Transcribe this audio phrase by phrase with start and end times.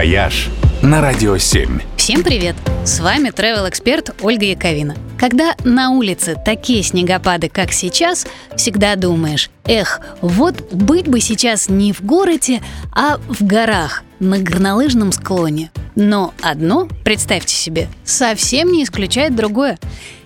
[0.00, 0.48] «Вояж»
[0.80, 1.78] на Радио 7.
[1.98, 2.56] Всем привет!
[2.86, 4.96] С вами travel эксперт Ольга Яковина.
[5.18, 8.26] Когда на улице такие снегопады, как сейчас,
[8.56, 15.12] всегда думаешь, эх, вот быть бы сейчас не в городе, а в горах, на горнолыжном
[15.12, 15.70] склоне.
[15.96, 19.78] Но одно, представьте себе, совсем не исключает другое.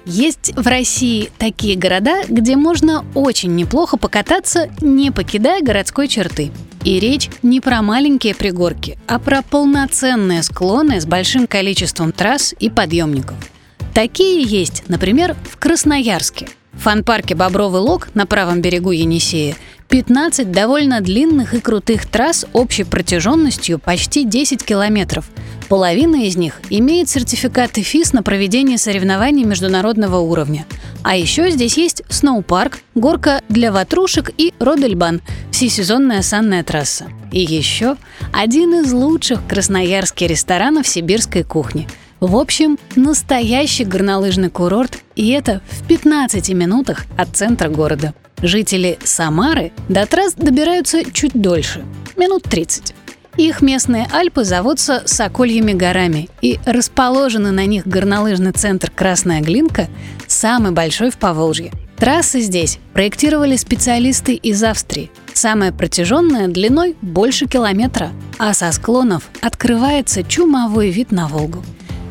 [0.06, 6.52] Есть в России такие города, где можно очень неплохо покататься, не покидая городской черты.
[6.84, 12.68] И речь не про маленькие пригорки, а про полноценные склоны с большим количеством трасс и
[12.68, 13.36] подъемников.
[13.94, 16.46] Такие есть, например, в Красноярске.
[16.78, 19.56] Фан-парке «Бобровый лог» на правом берегу Енисея
[19.88, 25.30] 15 довольно длинных и крутых трасс общей протяженностью почти 10 километров.
[25.68, 30.66] Половина из них имеет сертификаты ФИС на проведение соревнований международного уровня.
[31.02, 35.20] А еще здесь есть сноупарк, горка для ватрушек и Родельбан–
[35.52, 37.06] всесезонная санная трасса.
[37.30, 37.96] И еще
[38.32, 41.86] один из лучших красноярских ресторанов сибирской кухни–
[42.26, 48.14] в общем, настоящий горнолыжный курорт, и это в 15 минутах от центра города.
[48.42, 51.84] Жители Самары до трасс добираются чуть дольше–
[52.16, 52.94] минут 30.
[53.36, 59.88] Их местные Альпы зовутся Сокольями горами, и расположенный на них горнолыжный центр Красная Глинка–
[60.28, 61.72] самый большой в Поволжье.
[61.96, 65.10] Трассы здесь проектировали специалисты из Австрии.
[65.32, 71.62] Самая протяженная длиной больше километра, а со склонов открывается чумовой вид на Волгу.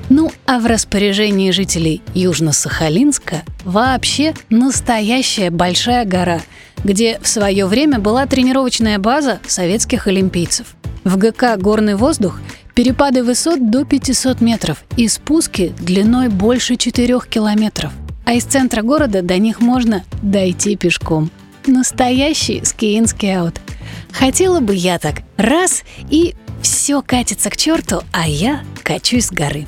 [0.09, 6.42] Ну а в распоряжении жителей Южно-Сахалинска вообще настоящая большая гора,
[6.84, 10.68] где в свое время была тренировочная база советских олимпийцев–
[11.04, 12.40] в ГК «Горный воздух»
[12.76, 17.92] перепады высот до 500 метров и спуски длиной больше 4 километров.
[18.26, 21.30] А из центра города до них можно дойти пешком.
[21.68, 23.56] Настоящий ski-in ski-out.
[24.12, 25.24] Хотела бы я так.
[25.36, 29.68] Раз и все катится к черту, а я качусь с горы.